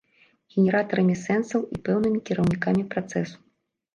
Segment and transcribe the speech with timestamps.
[0.53, 3.37] Генератарамі сэнсаў і пэўнымі кіраўнікамі працэсу.